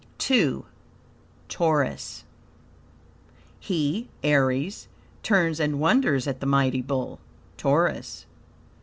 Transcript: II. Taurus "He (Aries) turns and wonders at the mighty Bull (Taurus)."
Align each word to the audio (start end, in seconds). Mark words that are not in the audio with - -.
II. 0.31 0.63
Taurus 1.47 2.23
"He 3.59 4.09
(Aries) 4.23 4.87
turns 5.21 5.59
and 5.59 5.79
wonders 5.79 6.25
at 6.25 6.39
the 6.39 6.47
mighty 6.47 6.81
Bull 6.81 7.19
(Taurus)." 7.55 8.25